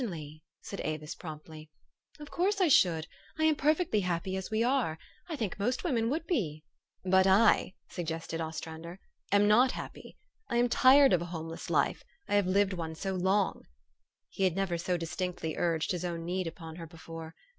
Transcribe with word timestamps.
"Certainly," 0.01 0.41
said 0.63 0.81
Avis 0.81 1.13
promptly." 1.13 1.69
Of 2.19 2.31
course 2.31 2.59
I 2.59 2.69
should. 2.69 3.05
I 3.37 3.43
am 3.43 3.55
perfectly 3.55 3.99
happy 3.99 4.35
as 4.35 4.49
we 4.49 4.63
are. 4.63 4.97
I 5.29 5.35
think 5.35 5.59
most 5.59 5.83
women 5.83 6.09
would 6.09 6.25
be." 6.25 6.63
"But 7.05 7.27
I," 7.27 7.75
suggested 7.87 8.41
Ostrander," 8.41 8.99
am 9.37 9.47
not 9.47 9.73
happy. 9.73 10.17
I 10.49 10.57
am 10.57 10.69
tired 10.69 11.13
of 11.13 11.21
a 11.21 11.25
homeless 11.25 11.69
life; 11.69 12.03
I 12.27 12.33
have 12.33 12.47
lived 12.47 12.73
one 12.73 12.95
so 12.95 13.13
long!" 13.13 13.61
He 14.31 14.43
had 14.43 14.55
never 14.55 14.75
so 14.79 14.97
distinctly 14.97 15.55
urged 15.55 15.91
his 15.91 16.03
own 16.03 16.25
need 16.25 16.47
upon 16.47 16.77
her 16.77 16.87
before. 16.87 17.35